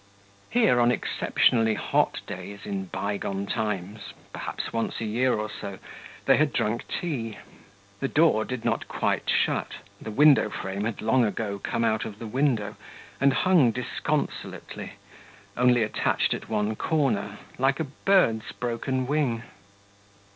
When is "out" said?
11.83-12.03